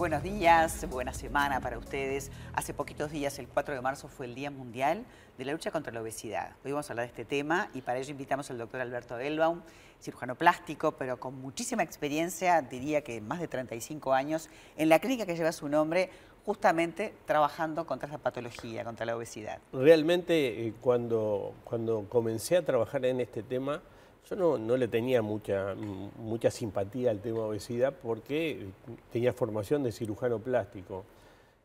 buenos 0.00 0.22
días, 0.22 0.88
buena 0.88 1.12
semana 1.12 1.60
para 1.60 1.76
ustedes. 1.76 2.30
Hace 2.54 2.72
poquitos 2.72 3.10
días, 3.10 3.38
el 3.38 3.46
4 3.46 3.74
de 3.74 3.82
marzo, 3.82 4.08
fue 4.08 4.24
el 4.24 4.34
Día 4.34 4.50
Mundial 4.50 5.04
de 5.36 5.44
la 5.44 5.52
Lucha 5.52 5.70
contra 5.70 5.92
la 5.92 6.00
Obesidad. 6.00 6.52
Hoy 6.64 6.72
vamos 6.72 6.88
a 6.88 6.94
hablar 6.94 7.04
de 7.04 7.10
este 7.10 7.26
tema 7.26 7.68
y 7.74 7.82
para 7.82 7.98
ello 7.98 8.10
invitamos 8.10 8.50
al 8.50 8.56
doctor 8.56 8.80
Alberto 8.80 9.18
Elbaum, 9.18 9.60
cirujano 10.00 10.36
plástico, 10.36 10.92
pero 10.92 11.20
con 11.20 11.38
muchísima 11.38 11.82
experiencia, 11.82 12.62
diría 12.62 13.02
que 13.02 13.20
más 13.20 13.40
de 13.40 13.48
35 13.48 14.14
años, 14.14 14.48
en 14.78 14.88
la 14.88 15.00
clínica 15.00 15.26
que 15.26 15.36
lleva 15.36 15.52
su 15.52 15.68
nombre, 15.68 16.08
justamente 16.46 17.12
trabajando 17.26 17.84
contra 17.84 18.08
esa 18.08 18.16
patología, 18.16 18.84
contra 18.84 19.04
la 19.04 19.14
obesidad. 19.14 19.58
Realmente, 19.70 20.66
eh, 20.66 20.72
cuando, 20.80 21.52
cuando 21.64 22.06
comencé 22.08 22.56
a 22.56 22.64
trabajar 22.64 23.04
en 23.04 23.20
este 23.20 23.42
tema, 23.42 23.82
yo 24.28 24.58
no, 24.58 24.76
le 24.76 24.88
tenía 24.88 25.22
mucha, 25.22 25.74
mucha 26.18 26.50
simpatía 26.50 27.10
al 27.10 27.20
tema 27.20 27.40
obesidad 27.40 27.94
porque 28.02 28.66
tenía 29.12 29.32
formación 29.32 29.82
de 29.82 29.92
cirujano 29.92 30.38
plástico. 30.38 31.04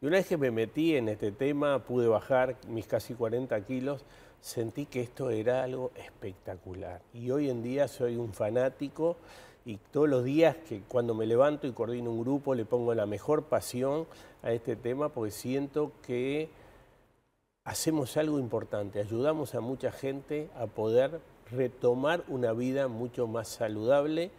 Y 0.02 0.08
una 0.08 0.18
vez 0.18 0.28
que 0.28 0.38
me 0.38 0.52
metí 0.52 0.96
en 0.96 1.10
este 1.10 1.32
tema, 1.32 1.80
pude 1.80 2.08
bajar 2.08 2.56
mis 2.68 2.88
casi 2.88 3.14
40 3.14 3.60
kilos, 3.66 4.04
sentí 4.42 4.86
que 4.86 5.02
esto 5.02 5.30
era 5.30 5.64
algo 5.64 5.92
espectacular. 5.96 7.02
Y 7.14 7.32
hoy 7.32 7.50
en 7.50 7.64
día 7.64 7.88
soy 7.88 8.16
un 8.16 8.34
fanático 8.34 9.18
y 9.66 9.78
todos 9.92 10.08
los 10.08 10.24
días 10.24 10.56
que 10.70 10.82
cuando 10.82 11.16
me 11.16 11.26
levanto 11.26 11.66
y 11.66 11.72
coordino 11.72 12.12
un 12.12 12.22
grupo 12.22 12.54
le 12.54 12.66
pongo 12.66 12.94
la 12.94 13.06
mejor 13.06 13.46
pasión 13.46 14.06
a 14.44 14.52
este 14.52 14.76
tema 14.76 15.10
porque 15.10 15.32
siento 15.32 15.92
que 16.06 16.50
hacemos 17.64 18.16
algo 18.18 18.38
importante, 18.38 19.00
ayudamos 19.00 19.56
a 19.56 19.62
mucha 19.62 19.92
gente 19.92 20.50
a 20.56 20.68
poder 20.68 21.20
retomar 21.52 22.24
una 22.28 22.54
vida 22.54 22.88
mucho 22.88 23.28
más 23.28 23.48
saludable 23.48 24.32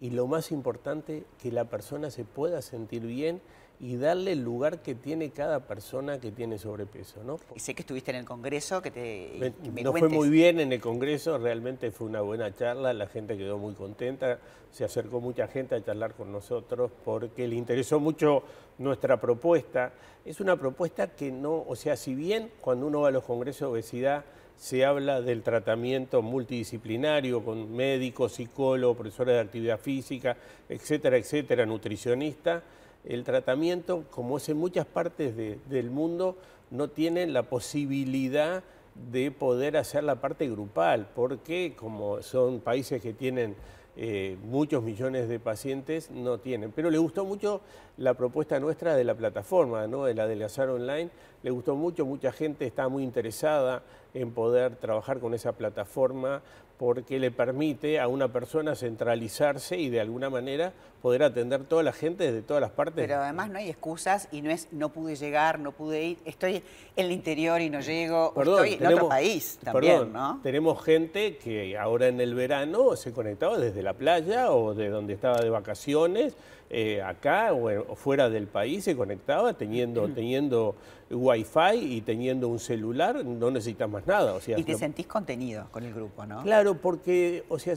y 0.00 0.10
lo 0.10 0.26
más 0.26 0.50
importante, 0.50 1.24
que 1.42 1.52
la 1.52 1.66
persona 1.66 2.10
se 2.10 2.24
pueda 2.24 2.62
sentir 2.62 3.02
bien 3.02 3.40
y 3.80 3.96
darle 3.96 4.32
el 4.32 4.42
lugar 4.42 4.82
que 4.82 4.94
tiene 4.94 5.30
cada 5.30 5.60
persona 5.60 6.20
que 6.20 6.30
tiene 6.30 6.58
sobrepeso. 6.58 7.24
¿no? 7.24 7.38
Y 7.54 7.60
sé 7.60 7.74
que 7.74 7.80
estuviste 7.80 8.10
en 8.10 8.18
el 8.18 8.24
Congreso, 8.26 8.82
que 8.82 8.90
te... 8.90 9.54
Me, 9.72 9.82
no 9.82 9.92
fue 9.92 10.08
muy 10.08 10.28
bien 10.28 10.60
en 10.60 10.72
el 10.72 10.80
Congreso, 10.80 11.38
realmente 11.38 11.90
fue 11.90 12.06
una 12.06 12.20
buena 12.20 12.54
charla, 12.54 12.92
la 12.92 13.06
gente 13.06 13.38
quedó 13.38 13.56
muy 13.56 13.74
contenta, 13.74 14.38
se 14.70 14.84
acercó 14.84 15.20
mucha 15.20 15.48
gente 15.48 15.74
a 15.74 15.82
charlar 15.82 16.14
con 16.14 16.30
nosotros 16.30 16.90
porque 17.04 17.48
le 17.48 17.56
interesó 17.56 18.00
mucho 18.00 18.42
nuestra 18.78 19.18
propuesta. 19.18 19.92
Es 20.26 20.40
una 20.40 20.56
propuesta 20.56 21.08
que 21.14 21.32
no, 21.32 21.64
o 21.66 21.74
sea, 21.74 21.96
si 21.96 22.14
bien 22.14 22.50
cuando 22.60 22.86
uno 22.86 23.00
va 23.02 23.08
a 23.08 23.12
los 23.12 23.24
congresos 23.24 23.60
de 23.60 23.66
obesidad, 23.66 24.24
se 24.60 24.84
habla 24.84 25.22
del 25.22 25.42
tratamiento 25.42 26.20
multidisciplinario 26.20 27.42
con 27.42 27.74
médicos, 27.74 28.32
psicólogos, 28.32 28.94
profesores 28.94 29.36
de 29.36 29.40
actividad 29.40 29.80
física, 29.80 30.36
etcétera, 30.68 31.16
etcétera, 31.16 31.64
nutricionista. 31.64 32.62
El 33.02 33.24
tratamiento, 33.24 34.04
como 34.10 34.36
es 34.36 34.46
en 34.50 34.58
muchas 34.58 34.84
partes 34.84 35.34
del 35.34 35.90
mundo, 35.90 36.36
no 36.70 36.88
tiene 36.88 37.26
la 37.26 37.44
posibilidad 37.44 38.62
de 39.10 39.30
poder 39.30 39.78
hacer 39.78 40.04
la 40.04 40.16
parte 40.16 40.46
grupal, 40.50 41.08
porque 41.14 41.72
como 41.74 42.20
son 42.20 42.60
países 42.60 43.00
que 43.00 43.14
tienen 43.14 43.56
eh, 43.96 44.36
muchos 44.44 44.82
millones 44.82 45.28
de 45.30 45.40
pacientes 45.40 46.10
no 46.10 46.36
tienen. 46.36 46.70
Pero 46.70 46.90
le 46.90 46.98
gustó 46.98 47.24
mucho 47.24 47.62
la 48.00 48.14
propuesta 48.14 48.58
nuestra 48.58 48.96
de 48.96 49.04
la 49.04 49.14
plataforma, 49.14 49.86
¿no? 49.86 50.06
de 50.06 50.14
la 50.14 50.22
Adelgazar 50.22 50.70
Online. 50.70 51.10
Le 51.42 51.50
gustó 51.50 51.76
mucho, 51.76 52.06
mucha 52.06 52.32
gente 52.32 52.66
está 52.66 52.88
muy 52.88 53.04
interesada 53.04 53.82
en 54.14 54.32
poder 54.32 54.76
trabajar 54.76 55.20
con 55.20 55.34
esa 55.34 55.52
plataforma 55.52 56.40
porque 56.78 57.18
le 57.18 57.30
permite 57.30 58.00
a 58.00 58.08
una 58.08 58.32
persona 58.32 58.74
centralizarse 58.74 59.76
y 59.76 59.90
de 59.90 60.00
alguna 60.00 60.30
manera 60.30 60.72
poder 61.02 61.22
atender 61.22 61.64
toda 61.64 61.82
la 61.82 61.92
gente 61.92 62.24
desde 62.24 62.40
todas 62.40 62.62
las 62.62 62.70
partes. 62.70 63.06
Pero 63.06 63.20
además 63.20 63.50
no 63.50 63.58
hay 63.58 63.68
excusas 63.68 64.28
y 64.32 64.40
no 64.40 64.50
es 64.50 64.68
no 64.72 64.88
pude 64.88 65.14
llegar, 65.14 65.58
no 65.58 65.72
pude 65.72 66.02
ir, 66.02 66.18
estoy 66.24 66.62
en 66.96 67.04
el 67.04 67.12
interior 67.12 67.60
y 67.60 67.68
no 67.68 67.80
llego, 67.80 68.32
estoy 68.34 68.78
en 68.80 68.86
otro 68.86 69.08
país 69.10 69.58
también, 69.62 70.10
¿no? 70.10 70.40
Tenemos 70.42 70.82
gente 70.82 71.36
que 71.36 71.76
ahora 71.76 72.08
en 72.08 72.18
el 72.18 72.34
verano 72.34 72.96
se 72.96 73.12
conectaba 73.12 73.58
desde 73.58 73.82
la 73.82 73.92
playa 73.92 74.50
o 74.50 74.72
de 74.72 74.88
donde 74.88 75.12
estaba 75.12 75.38
de 75.42 75.50
vacaciones, 75.50 76.34
eh, 76.72 77.02
acá 77.02 77.52
o, 77.52 77.96
fuera 77.96 78.30
del 78.30 78.46
país 78.46 78.84
se 78.84 78.94
conectaba 78.96 79.54
teniendo, 79.54 80.08
teniendo 80.08 80.76
wifi 81.10 81.96
y 81.96 82.00
teniendo 82.02 82.46
un 82.46 82.60
celular, 82.60 83.24
no 83.24 83.50
necesitas 83.50 83.90
más 83.90 84.06
nada. 84.06 84.34
O 84.34 84.40
sea, 84.40 84.56
y 84.56 84.62
te 84.62 84.76
sentís 84.76 85.08
contenido 85.08 85.66
con 85.72 85.82
el 85.82 85.92
grupo, 85.92 86.24
¿no? 86.26 86.42
Claro, 86.44 86.76
porque, 86.76 87.42
o 87.48 87.58
sea, 87.58 87.74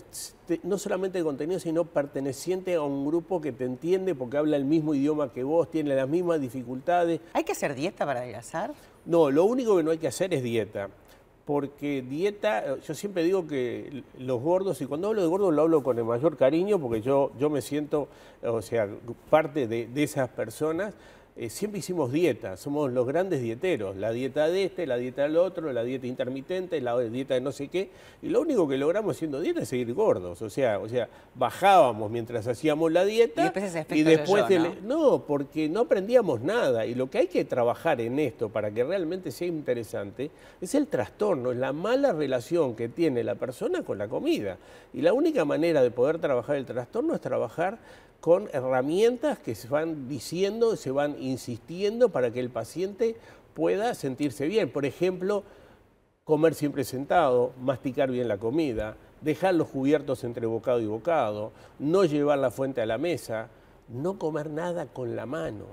no 0.61 0.77
solamente 0.77 1.23
contenido, 1.23 1.59
sino 1.59 1.85
perteneciente 1.85 2.75
a 2.75 2.83
un 2.83 3.03
grupo 3.07 3.41
que 3.41 3.51
te 3.51 3.65
entiende 3.65 4.13
porque 4.13 4.37
habla 4.37 4.57
el 4.57 4.65
mismo 4.65 4.93
idioma 4.93 5.33
que 5.33 5.43
vos, 5.43 5.71
tiene 5.71 5.95
las 5.95 6.07
mismas 6.07 6.39
dificultades. 6.39 7.19
¿Hay 7.33 7.43
que 7.43 7.53
hacer 7.53 7.73
dieta 7.73 8.05
para 8.05 8.19
adelgazar? 8.19 8.73
No, 9.05 9.31
lo 9.31 9.45
único 9.45 9.75
que 9.75 9.81
no 9.81 9.89
hay 9.89 9.97
que 9.97 10.07
hacer 10.07 10.35
es 10.35 10.43
dieta 10.43 10.89
porque 11.45 12.01
dieta, 12.01 12.77
yo 12.79 12.93
siempre 12.93 13.23
digo 13.23 13.47
que 13.47 14.03
los 14.17 14.41
gordos, 14.41 14.81
y 14.81 14.85
cuando 14.85 15.09
hablo 15.09 15.21
de 15.21 15.27
gordos 15.27 15.53
lo 15.53 15.61
hablo 15.63 15.83
con 15.83 15.97
el 15.97 16.05
mayor 16.05 16.37
cariño, 16.37 16.79
porque 16.79 17.01
yo, 17.01 17.31
yo 17.37 17.49
me 17.49 17.61
siento, 17.61 18.07
o 18.41 18.61
sea, 18.61 18.87
parte 19.29 19.67
de, 19.67 19.87
de 19.87 20.03
esas 20.03 20.29
personas, 20.29 20.93
eh, 21.35 21.49
siempre 21.49 21.79
hicimos 21.79 22.11
dieta, 22.11 22.57
somos 22.57 22.91
los 22.91 23.07
grandes 23.07 23.41
dieteros, 23.41 23.95
la 23.95 24.11
dieta 24.11 24.47
de 24.49 24.65
este, 24.65 24.85
la 24.85 24.97
dieta 24.97 25.23
del 25.23 25.37
otro, 25.37 25.73
la 25.73 25.83
dieta 25.83 26.05
intermitente, 26.05 26.79
la 26.79 26.95
dieta 26.99 27.33
de 27.33 27.41
no 27.41 27.51
sé 27.51 27.69
qué, 27.69 27.89
y 28.21 28.29
lo 28.29 28.41
único 28.41 28.67
que 28.67 28.77
logramos 28.77 29.15
haciendo 29.15 29.41
dieta 29.41 29.61
es 29.61 29.69
seguir 29.69 29.95
gordos, 29.95 30.43
o 30.43 30.49
sea, 30.51 30.77
o 30.77 30.87
sea 30.87 31.09
bajábamos 31.33 32.11
mientras 32.11 32.45
hacíamos 32.45 32.91
la 32.91 33.03
dieta 33.03 33.51
y 33.89 34.03
después, 34.03 34.45
¿no? 34.83 35.23
porque 35.25 35.67
no 35.67 35.81
aprendíamos 35.81 36.41
nada, 36.41 36.85
y 36.85 36.93
lo 36.93 37.09
que 37.09 37.17
hay 37.17 37.27
que 37.27 37.45
trabajar 37.45 37.99
en 37.99 38.19
esto 38.19 38.49
para 38.49 38.69
que 38.69 38.83
realmente 38.83 39.31
sea 39.31 39.47
interesante 39.47 40.29
es 40.61 40.75
el 40.75 40.85
trastorno, 40.85 41.51
es 41.51 41.57
la 41.57 41.73
mala 41.73 42.13
relación 42.13 42.75
que 42.75 42.89
tiene 42.89 43.23
la 43.23 43.33
persona 43.33 43.81
con 43.81 43.97
la 43.97 44.07
comida, 44.07 44.57
y 44.93 45.01
la 45.01 45.13
única 45.13 45.45
manera 45.45 45.81
de 45.81 45.89
poder 45.89 46.19
trabajar 46.19 46.57
el 46.57 46.65
trastorno 46.65 47.15
es 47.15 47.21
trabajar 47.21 47.79
con 48.23 48.47
herramientas 48.53 49.37
que 49.37 49.53
se 49.53 49.67
van 49.67 50.07
diciendo, 50.07 50.77
se 50.77 50.91
van 50.91 51.21
insistiendo 51.21 52.07
para 52.07 52.31
que 52.31 52.39
el 52.39 52.49
paciente 52.49 53.17
pueda 53.53 53.93
sentirse 53.95 54.47
bien. 54.47 54.71
Por 54.71 54.85
ejemplo, 54.85 55.43
comer 56.23 56.55
siempre 56.55 56.85
sentado, 56.85 57.51
masticar 57.59 58.09
bien 58.09 58.29
la 58.29 58.37
comida, 58.37 58.95
dejar 59.19 59.55
los 59.55 59.67
cubiertos 59.67 60.23
entre 60.23 60.45
bocado 60.45 60.79
y 60.79 60.85
bocado, 60.85 61.51
no 61.79 62.05
llevar 62.05 62.39
la 62.39 62.49
fuente 62.49 62.79
a 62.79 62.85
la 62.85 62.97
mesa, 62.97 63.49
no 63.89 64.17
comer 64.17 64.49
nada 64.49 64.85
con 64.85 65.17
la 65.17 65.25
mano, 65.25 65.65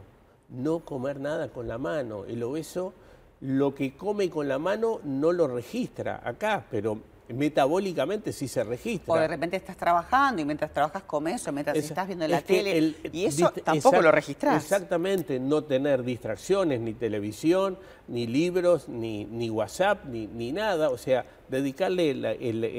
no 0.48 0.80
comer 0.80 1.20
nada 1.20 1.50
con 1.50 1.68
la 1.68 1.78
mano. 1.78 2.24
El 2.24 2.42
obeso 2.42 2.94
lo 3.40 3.76
que 3.76 3.96
come 3.96 4.28
con 4.28 4.48
la 4.48 4.58
mano 4.58 4.98
no 5.04 5.30
lo 5.30 5.46
registra 5.46 6.20
acá, 6.24 6.66
pero 6.68 6.98
metabólicamente 7.34 8.32
sí 8.32 8.48
se 8.48 8.64
registra. 8.64 9.14
O 9.14 9.18
de 9.18 9.28
repente 9.28 9.56
estás 9.56 9.76
trabajando 9.76 10.42
y 10.42 10.44
mientras 10.44 10.72
trabajas 10.72 11.02
comes 11.04 11.46
o 11.46 11.52
mientras 11.52 11.76
estás 11.76 12.06
viendo 12.06 12.26
la 12.26 12.40
tele 12.42 12.94
y 13.12 13.24
eso 13.24 13.52
tampoco 13.64 14.00
lo 14.02 14.10
registras. 14.10 14.62
Exactamente, 14.62 15.38
no 15.38 15.64
tener 15.64 16.02
distracciones, 16.02 16.80
ni 16.80 16.94
televisión, 16.94 17.78
ni 18.08 18.26
libros, 18.26 18.88
ni, 18.88 19.24
ni 19.24 19.50
WhatsApp, 19.50 20.04
ni, 20.06 20.26
ni, 20.26 20.52
nada. 20.52 20.90
O 20.90 20.98
sea, 20.98 21.24
dedicarle 21.48 22.14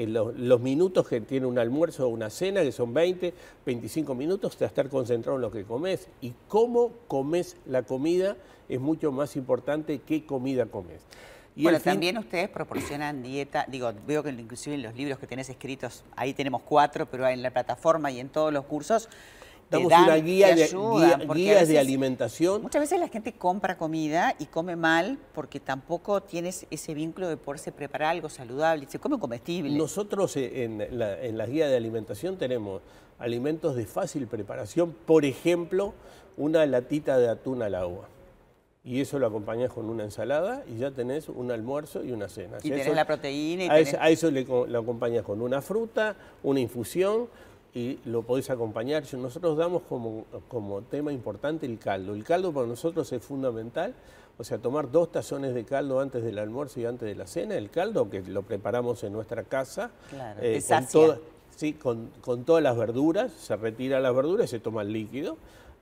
los, 0.06 0.60
minutos 0.60 1.08
que 1.08 1.20
tiene 1.20 1.46
un 1.46 1.58
almuerzo 1.58 2.06
o 2.06 2.08
una 2.08 2.30
cena, 2.30 2.62
que 2.62 2.72
son 2.72 2.92
20, 2.92 3.34
25 3.64 4.14
minutos, 4.14 4.60
a 4.60 4.66
estar 4.66 4.88
concentrado 4.88 5.36
en 5.36 5.42
lo 5.42 5.50
que 5.50 5.64
comes. 5.64 6.08
Y 6.20 6.34
cómo 6.48 6.92
comes 7.08 7.56
la 7.66 7.82
comida 7.82 8.36
es 8.68 8.80
mucho 8.80 9.12
más 9.12 9.36
importante 9.36 10.00
que 10.00 10.24
comida 10.24 10.66
comes 10.66 11.02
bueno, 11.56 11.80
también 11.80 12.16
ustedes 12.18 12.48
proporcionan 12.48 13.22
dieta, 13.22 13.66
digo, 13.68 13.92
veo 14.06 14.22
que 14.22 14.30
inclusive 14.30 14.74
en 14.76 14.82
los 14.82 14.94
libros 14.94 15.18
que 15.18 15.26
tenés 15.26 15.48
escritos, 15.50 16.04
ahí 16.16 16.32
tenemos 16.32 16.62
cuatro, 16.62 17.06
pero 17.06 17.28
en 17.28 17.42
la 17.42 17.50
plataforma 17.50 18.10
y 18.10 18.20
en 18.20 18.28
todos 18.28 18.52
los 18.52 18.64
cursos, 18.64 19.08
Damos 19.70 19.86
una 19.86 20.16
guía, 20.16 20.54
de, 20.54 20.68
guías 21.34 21.66
de 21.66 21.78
alimentación. 21.78 22.60
Muchas 22.60 22.82
veces 22.82 23.00
la 23.00 23.08
gente 23.08 23.32
compra 23.32 23.78
comida 23.78 24.34
y 24.38 24.44
come 24.44 24.76
mal 24.76 25.18
porque 25.34 25.60
tampoco 25.60 26.22
tienes 26.22 26.66
ese 26.70 26.92
vínculo 26.92 27.26
de 27.26 27.38
poderse 27.38 27.72
preparar 27.72 28.10
algo 28.10 28.28
saludable, 28.28 28.86
se 28.88 28.98
come 28.98 29.18
comestible. 29.18 29.74
Nosotros 29.74 30.36
eh, 30.36 30.64
en 30.64 30.98
la, 30.98 31.18
en 31.22 31.38
la 31.38 31.46
guía 31.46 31.68
de 31.68 31.76
alimentación 31.76 32.36
tenemos 32.36 32.82
alimentos 33.18 33.74
de 33.74 33.86
fácil 33.86 34.26
preparación, 34.26 34.94
por 35.06 35.24
ejemplo, 35.24 35.94
una 36.36 36.66
latita 36.66 37.16
de 37.16 37.30
atún 37.30 37.62
al 37.62 37.74
agua 37.74 38.08
y 38.84 39.00
eso 39.00 39.18
lo 39.18 39.28
acompañas 39.28 39.72
con 39.72 39.88
una 39.88 40.02
ensalada 40.02 40.64
y 40.68 40.78
ya 40.78 40.90
tenés 40.90 41.28
un 41.28 41.52
almuerzo 41.52 42.02
y 42.02 42.10
una 42.10 42.28
cena. 42.28 42.58
Y 42.62 42.70
tenés 42.70 42.94
la 42.94 43.06
proteína. 43.06 43.64
Y 43.64 43.68
a, 43.68 43.78
eso, 43.78 43.96
a 44.00 44.10
eso 44.10 44.30
le, 44.30 44.44
lo 44.44 44.78
acompañas 44.78 45.24
con 45.24 45.40
una 45.40 45.62
fruta, 45.62 46.16
una 46.42 46.58
infusión 46.58 47.28
y 47.74 48.00
lo 48.04 48.22
podés 48.22 48.50
acompañar. 48.50 49.04
Nosotros 49.14 49.56
damos 49.56 49.82
como, 49.82 50.24
como 50.48 50.82
tema 50.82 51.12
importante 51.12 51.64
el 51.64 51.78
caldo. 51.78 52.14
El 52.14 52.24
caldo 52.24 52.52
para 52.52 52.66
nosotros 52.66 53.12
es 53.12 53.22
fundamental. 53.22 53.94
O 54.36 54.42
sea, 54.44 54.58
tomar 54.58 54.90
dos 54.90 55.12
tazones 55.12 55.54
de 55.54 55.64
caldo 55.64 56.00
antes 56.00 56.24
del 56.24 56.40
almuerzo 56.40 56.80
y 56.80 56.86
antes 56.86 57.06
de 57.06 57.14
la 57.14 57.28
cena. 57.28 57.54
El 57.54 57.70
caldo 57.70 58.10
que 58.10 58.20
lo 58.22 58.42
preparamos 58.42 59.04
en 59.04 59.12
nuestra 59.12 59.44
casa. 59.44 59.92
Claro, 60.10 60.40
eh, 60.42 60.60
con, 60.90 61.20
sí, 61.54 61.74
con, 61.74 62.10
con 62.20 62.42
todas 62.44 62.64
las 62.64 62.76
verduras. 62.76 63.30
Se 63.30 63.54
retira 63.54 64.00
las 64.00 64.12
verduras 64.12 64.46
y 64.46 64.48
se 64.48 64.58
toma 64.58 64.82
el 64.82 64.92
líquido 64.92 65.36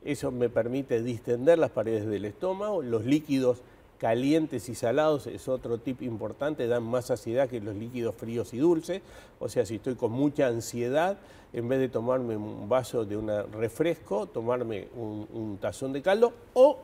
eso 0.04 0.30
me 0.30 0.48
permite 0.48 1.02
distender 1.02 1.58
las 1.58 1.70
paredes 1.70 2.06
del 2.06 2.24
estómago, 2.24 2.82
los 2.82 3.04
líquidos 3.04 3.62
calientes 3.98 4.70
y 4.70 4.74
salados 4.74 5.26
es 5.26 5.46
otro 5.46 5.76
tip 5.76 6.00
importante, 6.00 6.66
dan 6.66 6.82
más 6.82 7.06
saciedad 7.06 7.50
que 7.50 7.60
los 7.60 7.76
líquidos 7.76 8.14
fríos 8.14 8.54
y 8.54 8.58
dulces, 8.58 9.02
o 9.38 9.48
sea, 9.50 9.66
si 9.66 9.74
estoy 9.76 9.94
con 9.94 10.10
mucha 10.10 10.46
ansiedad, 10.46 11.18
en 11.52 11.68
vez 11.68 11.80
de 11.80 11.90
tomarme 11.90 12.34
un 12.34 12.66
vaso 12.66 13.04
de 13.04 13.18
un 13.18 13.28
refresco, 13.52 14.26
tomarme 14.26 14.88
un, 14.96 15.58
tazón 15.60 15.92
de 15.92 16.00
caldo 16.00 16.32
o 16.54 16.78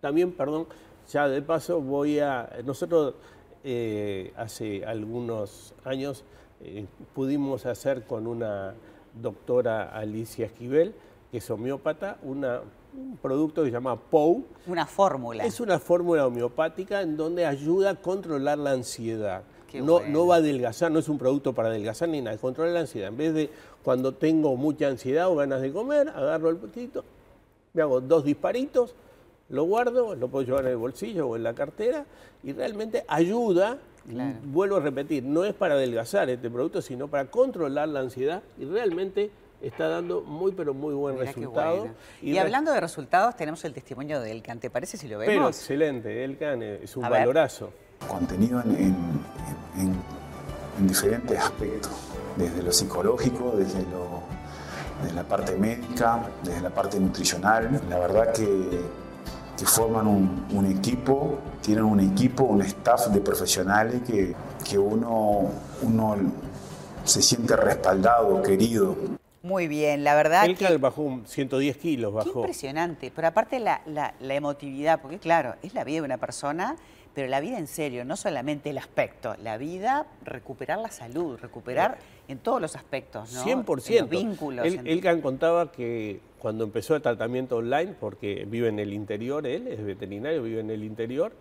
también, 0.00 0.32
perdón, 0.32 0.66
ya 1.10 1.28
de 1.28 1.42
paso 1.42 1.80
voy 1.80 2.20
a, 2.20 2.48
nosotros 2.64 3.14
eh, 3.64 4.32
hace 4.36 4.84
algunos 4.84 5.74
años 5.84 6.22
eh, 6.60 6.86
pudimos 7.14 7.66
hacer 7.66 8.04
con 8.04 8.26
una 8.26 8.74
doctora 9.20 9.90
Alicia 9.90 10.46
Esquivel, 10.46 10.94
es 11.38 11.50
homeópata, 11.50 12.18
una 12.22 12.62
un 12.96 13.16
producto 13.16 13.62
que 13.62 13.68
se 13.68 13.72
llama 13.72 13.96
POU. 13.96 14.44
Una 14.66 14.86
fórmula. 14.86 15.44
Es 15.44 15.60
una 15.60 15.78
fórmula 15.78 16.26
homeopática 16.26 17.02
en 17.02 17.16
donde 17.16 17.46
ayuda 17.46 17.90
a 17.90 17.94
controlar 17.96 18.58
la 18.58 18.72
ansiedad. 18.72 19.42
no, 19.74 20.00
no 20.00 20.26
va 20.26 20.36
a 20.36 20.38
adelgazar, 20.38 20.92
no 20.92 21.00
es 21.00 21.08
un 21.08 21.18
producto 21.18 21.52
para 21.52 21.68
adelgazar 21.68 22.08
ni 22.08 22.20
nada, 22.20 22.36
controla 22.38 22.70
la 22.72 22.80
ansiedad. 22.80 23.08
En 23.08 23.16
vez 23.16 23.34
de 23.34 23.50
cuando 23.82 24.14
tengo 24.14 24.56
mucha 24.56 24.88
ansiedad 24.88 25.28
o 25.28 25.34
ganas 25.34 25.60
de 25.60 25.72
comer, 25.72 26.08
agarro 26.08 26.50
el 26.50 26.56
poquito, 26.56 27.04
me 27.72 27.82
hago 27.82 28.00
dos 28.00 28.24
disparitos, 28.24 28.94
lo 29.48 29.64
guardo, 29.64 30.14
lo 30.14 30.28
puedo 30.28 30.46
llevar 30.46 30.64
en 30.64 30.70
el 30.70 30.76
bolsillo 30.76 31.28
o 31.28 31.36
en 31.36 31.42
la 31.42 31.54
cartera 31.54 32.06
y 32.44 32.52
realmente 32.52 33.04
ayuda, 33.08 33.78
vuelvo 34.44 34.76
a 34.76 34.80
repetir, 34.80 35.24
no 35.24 35.44
es 35.44 35.54
para 35.54 35.74
adelgazar 35.74 36.30
este 36.30 36.48
producto, 36.48 36.80
sino 36.80 37.08
para 37.08 37.26
controlar 37.26 37.88
la 37.88 38.00
ansiedad 38.00 38.42
y 38.58 38.64
realmente 38.64 39.30
está 39.66 39.88
dando 39.88 40.20
muy, 40.20 40.52
pero 40.52 40.74
muy 40.74 40.94
buen 40.94 41.18
resultado. 41.18 41.88
Y, 42.20 42.38
hablando 42.38 42.72
de 42.72 42.80
resultados, 42.80 43.36
tenemos 43.36 43.64
el 43.64 43.72
testimonio 43.72 44.20
de 44.20 44.30
Elkan. 44.32 44.60
¿Te 44.60 44.70
parece 44.70 44.96
si 44.96 45.08
lo 45.08 45.18
vemos? 45.18 45.34
Pero 45.34 45.48
excelente, 45.48 46.24
Elkan 46.24 46.62
es 46.62 46.96
un 46.96 47.08
valorazo. 47.08 47.70
Contenido 48.06 48.60
en, 48.60 48.94
diferentes 50.86 51.38
aspectos, 51.38 51.92
desde 52.36 52.62
lo 52.62 52.72
psicológico, 52.72 53.54
desde, 53.56 53.82
lo, 53.82 54.22
desde 55.02 55.14
la 55.14 55.22
parte 55.22 55.56
médica, 55.56 56.20
desde 56.42 56.60
la 56.60 56.70
parte 56.70 57.00
nutricional. 57.00 57.80
La 57.88 57.98
verdad 57.98 58.32
que, 58.32 58.80
que 59.56 59.64
forman 59.64 60.06
un, 60.06 60.66
equipo, 60.66 61.38
tienen 61.62 61.84
un 61.84 62.00
equipo, 62.00 62.44
un 62.44 62.62
staff 62.62 63.06
de 63.08 63.20
profesionales 63.20 64.02
que, 64.02 64.34
que 64.68 64.78
uno, 64.78 65.48
uno 65.82 66.16
se 67.04 67.22
siente 67.22 67.56
respaldado, 67.56 68.42
querido. 68.42 68.96
Muy 69.44 69.68
bien, 69.68 70.04
la 70.04 70.14
verdad. 70.14 70.46
El 70.46 70.56
que 70.56 70.74
bajó 70.78 71.20
110 71.26 71.76
kilos, 71.76 72.14
bajó. 72.14 72.32
Qué 72.32 72.38
impresionante, 72.38 73.12
pero 73.14 73.28
aparte 73.28 73.60
la, 73.60 73.82
la, 73.86 74.34
emotividad, 74.34 75.02
porque 75.02 75.18
claro, 75.18 75.56
es 75.62 75.74
la 75.74 75.84
vida 75.84 75.96
de 75.96 76.02
una 76.06 76.16
persona, 76.16 76.76
pero 77.14 77.28
la 77.28 77.40
vida 77.40 77.58
en 77.58 77.66
serio, 77.66 78.06
no 78.06 78.16
solamente 78.16 78.70
el 78.70 78.78
aspecto, 78.78 79.36
la 79.42 79.58
vida, 79.58 80.06
recuperar 80.24 80.78
la 80.78 80.90
salud, 80.90 81.38
recuperar 81.38 81.98
en 82.26 82.38
todos 82.38 82.58
los 82.58 82.74
aspectos, 82.74 83.34
¿no? 83.34 83.44
100%. 83.44 84.00
los 84.00 84.08
vínculos. 84.08 84.64
Él, 84.64 84.80
en... 84.86 85.20
contaba 85.20 85.70
que 85.70 86.20
cuando 86.38 86.64
empezó 86.64 86.96
el 86.96 87.02
tratamiento 87.02 87.58
online, 87.58 87.94
porque 88.00 88.46
vive 88.48 88.68
en 88.68 88.78
el 88.78 88.94
interior, 88.94 89.46
él 89.46 89.68
es 89.68 89.84
veterinario, 89.84 90.42
vive 90.42 90.60
en 90.60 90.70
el 90.70 90.82
interior, 90.82 91.32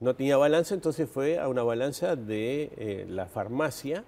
no 0.00 0.16
tenía 0.16 0.38
balanza, 0.38 0.74
entonces 0.74 1.10
fue 1.10 1.38
a 1.38 1.48
una 1.48 1.62
balanza 1.62 2.16
de 2.16 2.72
eh, 2.78 3.06
la 3.06 3.26
farmacia 3.26 4.02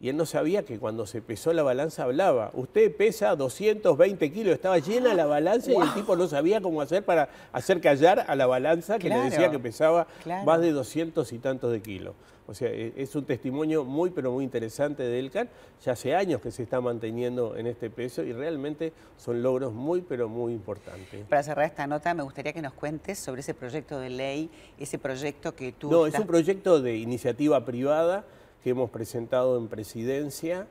y 0.00 0.08
él 0.08 0.16
no 0.16 0.24
sabía 0.24 0.64
que 0.64 0.78
cuando 0.78 1.06
se 1.06 1.20
pesó 1.20 1.52
la 1.52 1.62
balanza 1.62 2.04
hablaba. 2.04 2.50
Usted 2.54 2.96
pesa 2.96 3.36
220 3.36 4.32
kilos, 4.32 4.54
estaba 4.54 4.78
llena 4.78 5.12
la 5.12 5.26
balanza 5.26 5.70
y 5.70 5.76
el 5.76 5.92
tipo 5.92 6.16
no 6.16 6.26
sabía 6.26 6.62
cómo 6.62 6.80
hacer 6.80 7.04
para 7.04 7.28
hacer 7.52 7.82
callar 7.82 8.24
a 8.26 8.34
la 8.34 8.46
balanza 8.46 8.98
que 8.98 9.10
le 9.10 9.16
decía 9.18 9.50
que 9.50 9.58
pesaba 9.58 10.06
más 10.46 10.62
de 10.62 10.72
200 10.72 11.30
y 11.34 11.38
tantos 11.38 11.70
de 11.70 11.82
kilos. 11.82 12.14
O 12.46 12.54
sea, 12.54 12.68
e, 12.70 12.94
es 12.96 13.14
un 13.14 13.26
testimonio 13.26 13.84
muy, 13.84 14.08
pero 14.08 14.32
muy 14.32 14.42
interesante 14.42 15.02
de 15.02 15.20
Elkan. 15.20 15.50
Ya 15.84 15.92
hace 15.92 16.16
años 16.16 16.40
que 16.40 16.50
se 16.50 16.62
está 16.62 16.80
manteniendo 16.80 17.56
en 17.56 17.66
este 17.66 17.90
peso 17.90 18.24
y 18.24 18.32
realmente 18.32 18.94
son 19.18 19.42
logros 19.42 19.72
muy, 19.72 20.00
pero 20.00 20.30
muy 20.30 20.54
importantes. 20.54 21.26
Para 21.28 21.42
cerrar 21.42 21.66
esta 21.66 21.86
nota, 21.86 22.14
me 22.14 22.22
gustaría 22.22 22.54
que 22.54 22.62
nos 22.62 22.72
cuentes 22.72 23.18
sobre 23.18 23.42
ese 23.42 23.52
proyecto 23.52 24.00
de 24.00 24.10
ley, 24.10 24.50
ese 24.78 24.98
proyecto 24.98 25.54
que 25.54 25.72
tú... 25.72 25.90
No, 25.90 26.06
es 26.06 26.18
un 26.18 26.26
proyecto 26.26 26.80
de 26.80 26.96
iniciativa 26.96 27.64
privada 27.64 28.24
que 28.62 28.70
hemos 28.70 28.90
presentado 28.90 29.58
en 29.58 29.68
presidencia 29.68 30.66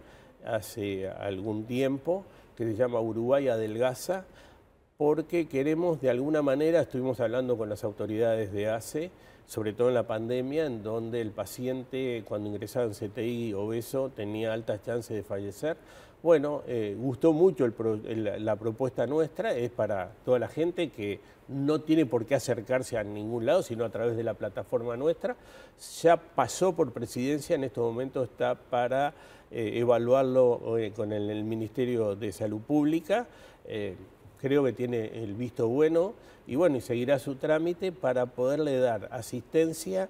hace 0.46 1.10
algún 1.10 1.66
tiempo, 1.66 2.24
que 2.56 2.66
se 2.66 2.76
llama 2.76 3.00
Uruguay 3.00 3.48
Adelgaza, 3.48 4.26
porque 4.98 5.48
queremos 5.48 6.02
de 6.02 6.10
alguna 6.10 6.42
manera, 6.42 6.82
estuvimos 6.82 7.20
hablando 7.20 7.58
con 7.58 7.70
las 7.70 7.84
autoridades 7.84 8.52
de 8.52 8.70
ACE, 8.70 9.12
sobre 9.48 9.74
todo 9.74 9.88
en 9.88 9.96
la 9.96 10.06
pandemia, 10.06 10.66
en 10.66 10.84
donde 10.84 11.22
el 11.22 11.32
paciente 11.32 12.24
cuando 12.28 12.50
ingresaba 12.50 12.86
en 12.86 12.92
CTI 12.92 13.54
obeso 13.54 14.12
tenía 14.16 14.54
altas 14.54 14.84
chances 14.84 15.16
de 15.16 15.24
fallecer. 15.24 15.78
Bueno, 16.22 16.64
eh, 16.68 16.98
gustó 17.00 17.32
mucho 17.32 17.66
la 18.06 18.56
propuesta 18.58 19.08
nuestra, 19.08 19.56
es 19.56 19.72
para 19.72 20.12
toda 20.26 20.38
la 20.38 20.50
gente 20.50 20.90
que 20.90 21.22
no 21.48 21.80
tiene 21.80 22.06
por 22.06 22.26
qué 22.26 22.36
acercarse 22.36 22.98
a 22.98 23.06
ningún 23.06 23.46
lado, 23.46 23.64
sino 23.64 23.86
a 23.86 23.90
través 23.90 24.18
de 24.18 24.24
la 24.24 24.34
plataforma 24.34 24.98
nuestra. 24.98 25.38
Ya 26.02 26.18
pasó 26.18 26.76
por 26.76 26.92
presidencia, 26.92 27.56
en 27.56 27.64
estos 27.64 27.86
momentos 27.86 28.30
está 28.30 28.56
para 28.56 29.14
eh, 29.50 29.72
evaluarlo 29.76 30.78
eh, 30.78 30.92
con 30.94 31.14
el, 31.14 31.44
Ministerio 31.46 32.18
de 32.18 32.34
Salud 32.34 32.60
Pública. 32.60 33.26
creo 34.42 34.64
que 34.66 34.74
tiene 34.74 35.24
el 35.24 35.36
visto 35.36 35.70
bueno 35.70 36.16
y 36.48 36.56
bueno, 36.56 36.78
y 36.78 36.82
seguirá 36.82 37.18
su 37.20 37.36
trámite 37.36 37.94
para 37.94 38.26
poderle 38.26 38.78
dar 38.78 39.08
asistencia 39.12 40.10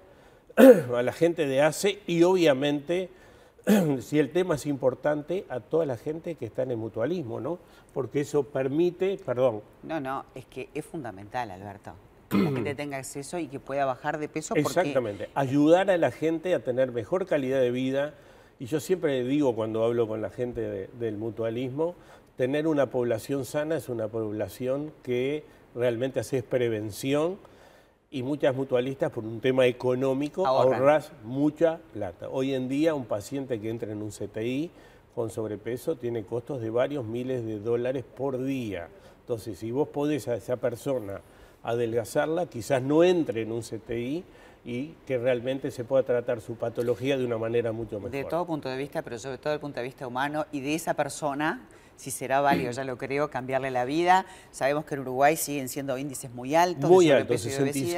a 0.56 1.02
la 1.02 1.12
gente 1.12 1.46
de 1.46 1.62
ACE 1.62 2.00
y 2.08 2.24
obviamente 2.24 3.10
si 4.00 4.18
el 4.18 4.30
tema 4.30 4.54
es 4.56 4.66
importante, 4.66 5.44
a 5.48 5.60
toda 5.60 5.86
la 5.86 5.96
gente 5.96 6.34
que 6.34 6.46
está 6.46 6.62
en 6.62 6.72
el 6.72 6.76
mutualismo, 6.76 7.40
¿no? 7.40 7.58
Porque 7.92 8.20
eso 8.20 8.44
permite, 8.44 9.18
perdón. 9.24 9.62
No, 9.82 10.00
no, 10.00 10.24
es 10.34 10.46
que 10.46 10.68
es 10.74 10.84
fundamental, 10.84 11.50
Alberto. 11.50 11.92
que 12.28 12.62
te 12.62 12.74
tenga 12.74 12.96
acceso 12.96 13.38
y 13.38 13.48
que 13.48 13.58
pueda 13.58 13.84
bajar 13.84 14.18
de 14.18 14.28
peso. 14.28 14.54
Exactamente, 14.54 15.28
ayudar 15.34 15.90
a 15.90 15.96
la 15.96 16.10
gente 16.10 16.54
a 16.54 16.62
tener 16.62 16.92
mejor 16.92 17.26
calidad 17.26 17.60
de 17.60 17.70
vida. 17.70 18.14
Y 18.58 18.66
yo 18.66 18.78
siempre 18.78 19.24
digo 19.24 19.54
cuando 19.54 19.82
hablo 19.84 20.06
con 20.06 20.20
la 20.20 20.30
gente 20.30 20.88
del 20.98 21.16
mutualismo, 21.16 21.94
tener 22.36 22.66
una 22.66 22.86
población 22.90 23.44
sana 23.44 23.76
es 23.76 23.88
una 23.88 24.08
población 24.08 24.92
que 25.02 25.44
realmente 25.74 26.20
hace 26.20 26.42
prevención 26.42 27.38
y 28.12 28.24
muchas 28.24 28.56
mutualistas 28.56 29.12
por 29.12 29.24
un 29.24 29.40
tema 29.40 29.66
económico 29.66 30.44
ahorras 30.44 31.12
mucha 31.22 31.78
plata. 31.92 32.28
Hoy 32.28 32.54
en 32.54 32.68
día 32.68 32.92
un 32.92 33.04
paciente 33.04 33.60
que 33.60 33.70
entra 33.70 33.92
en 33.92 34.02
un 34.02 34.10
CTI 34.10 34.68
con 35.14 35.30
sobrepeso 35.30 35.94
tiene 35.94 36.24
costos 36.24 36.60
de 36.60 36.70
varios 36.70 37.04
miles 37.04 37.46
de 37.46 37.60
dólares 37.60 38.04
por 38.16 38.42
día. 38.42 38.88
Entonces, 39.20 39.60
si 39.60 39.70
vos 39.70 39.88
podés 39.88 40.26
a 40.26 40.34
esa 40.34 40.56
persona 40.56 41.20
adelgazarla, 41.62 42.46
quizás 42.46 42.82
no 42.82 43.04
entre 43.04 43.42
en 43.42 43.52
un 43.52 43.62
CTI 43.62 44.24
y 44.64 44.94
que 45.06 45.16
realmente 45.16 45.70
se 45.70 45.84
pueda 45.84 46.02
tratar 46.02 46.40
su 46.40 46.56
patología 46.56 47.16
de 47.16 47.24
una 47.24 47.38
manera 47.38 47.70
mucho 47.70 47.96
mejor. 47.96 48.10
De 48.10 48.24
todo 48.24 48.44
punto 48.44 48.68
de 48.68 48.76
vista, 48.76 49.02
pero 49.02 49.20
sobre 49.20 49.38
todo 49.38 49.50
desde 49.50 49.54
el 49.54 49.60
punto 49.60 49.78
de 49.78 49.84
vista 49.84 50.08
humano 50.08 50.46
y 50.50 50.60
de 50.60 50.74
esa 50.74 50.94
persona 50.94 51.60
si 52.00 52.10
será 52.10 52.40
válido, 52.40 52.72
ya 52.72 52.82
lo 52.82 52.96
creo, 52.96 53.28
cambiarle 53.28 53.70
la 53.70 53.84
vida. 53.84 54.24
Sabemos 54.52 54.86
que 54.86 54.94
en 54.94 55.02
Uruguay 55.02 55.36
siguen 55.36 55.68
siendo 55.68 55.98
índices 55.98 56.30
muy 56.30 56.54
altos. 56.54 56.88
Muy 56.88 57.10
altos, 57.10 57.46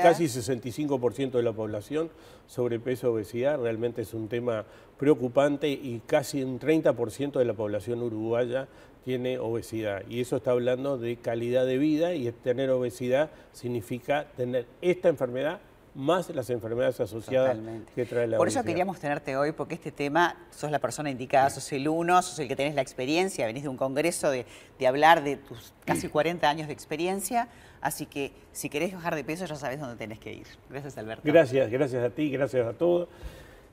casi 0.03 0.25
65% 0.25 1.31
de 1.31 1.43
la 1.45 1.53
población 1.53 2.11
sobrepeso 2.49 3.13
obesidad. 3.13 3.61
Realmente 3.61 4.03
es 4.03 4.13
un 4.13 4.27
tema 4.29 4.65
preocupante 4.99 5.69
y 5.69 6.03
casi 6.05 6.43
un 6.43 6.59
30% 6.59 7.39
de 7.39 7.45
la 7.45 7.55
población 7.55 8.03
uruguaya 8.03 8.67
tiene 9.05 9.39
obesidad. 9.39 10.03
Y 10.09 10.21
eso 10.21 10.37
está 10.37 10.51
hablando 10.51 10.99
de 10.99 11.17
calidad 11.17 11.65
de 11.65 11.79
vida 11.79 12.13
y 12.15 12.31
tener 12.33 12.71
obesidad 12.71 13.31
significa 13.53 14.27
tener 14.37 14.67
esta 14.81 15.11
enfermedad 15.11 15.61
más 15.95 16.31
las 16.31 16.49
enfermedades 16.51 17.01
asociadas 17.01 17.59
que 17.95 18.07
trae 18.07 18.27
la 18.27 18.39
Por 18.39 18.49
eso 18.49 18.63
queríamos 18.65 18.99
tenerte 18.99 19.37
hoy, 19.37 19.53
porque 19.53 19.75
este 19.75 19.93
tema, 19.93 20.37
sos 20.51 20.71
la 20.71 20.79
persona 20.79 21.11
indicada, 21.11 21.51
sos 21.51 21.71
el 21.73 21.87
uno, 21.89 22.23
sos 22.23 22.39
el 22.39 22.49
que 22.49 22.57
tenés 22.57 22.75
la 22.75 22.83
experiencia, 22.83 23.47
venís 23.47 23.65
de 23.65 23.69
un 23.69 23.77
congreso 23.77 24.31
de, 24.31 24.47
hablar 24.87 25.23
de 25.23 25.37
tus 25.37 25.73
casi 25.85 26.09
40 26.09 26.49
años 26.49 26.67
de 26.67 26.73
experiencia, 26.73 27.49
así 27.81 28.07
que 28.07 28.33
si 28.53 28.69
querés 28.69 28.93
bajar 28.95 29.15
de 29.15 29.23
peso 29.23 29.45
ya 29.47 29.55
sabes 29.55 29.79
dónde 29.79 29.97
tenés 29.97 30.19
que 30.19 30.33
ir. 30.33 30.47
Gracias, 30.71 30.99
Alberto. 30.99 31.23
Gracias, 31.25 31.71
gracias 31.71 32.05
a 32.05 32.11
ti, 32.11 32.31
gracias 32.31 32.67
a 32.67 32.73
todos. 32.73 33.09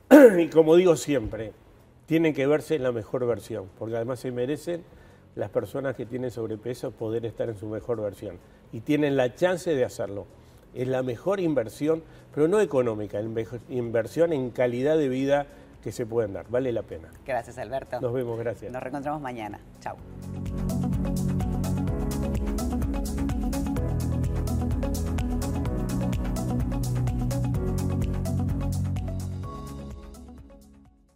Y 0.37 0.49
como 0.49 0.75
digo 0.75 0.95
siempre, 0.95 1.53
tienen 2.05 2.33
que 2.33 2.45
verse 2.47 2.75
en 2.75 2.83
la 2.83 2.91
mejor 2.91 3.25
versión, 3.25 3.69
porque 3.77 3.95
además 3.95 4.19
se 4.19 4.31
merecen 4.31 4.83
las 5.35 5.49
personas 5.49 5.95
que 5.95 6.05
tienen 6.05 6.31
sobrepeso 6.31 6.91
poder 6.91 7.25
estar 7.25 7.49
en 7.49 7.55
su 7.55 7.67
mejor 7.67 8.01
versión 8.01 8.37
y 8.71 8.81
tienen 8.81 9.15
la 9.15 9.33
chance 9.35 9.73
de 9.73 9.85
hacerlo 9.85 10.27
es 10.73 10.87
la 10.87 11.03
mejor 11.03 11.39
inversión, 11.39 12.03
pero 12.33 12.47
no 12.47 12.59
económica, 12.59 13.19
inversión 13.69 14.33
en 14.33 14.49
calidad 14.51 14.97
de 14.97 15.09
vida 15.09 15.47
que 15.83 15.91
se 15.91 16.05
pueden 16.05 16.33
dar. 16.33 16.45
Vale 16.49 16.71
la 16.71 16.83
pena. 16.83 17.09
Gracias, 17.25 17.57
Alberto. 17.57 18.01
Nos 18.01 18.13
vemos, 18.13 18.37
gracias. 18.39 18.71
Nos 18.71 18.81
reencontramos 18.81 19.21
mañana. 19.21 19.59
Chao. 19.79 19.97